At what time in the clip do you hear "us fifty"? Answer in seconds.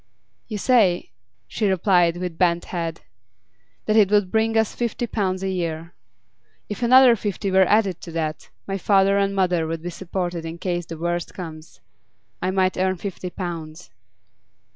4.57-5.05